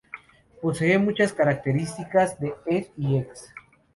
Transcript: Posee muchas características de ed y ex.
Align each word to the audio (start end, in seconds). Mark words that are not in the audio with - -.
Posee 0.63 0.97
muchas 0.97 1.31
características 1.31 2.39
de 2.39 2.55
ed 2.65 2.87
y 2.97 3.17
ex. 3.17 3.53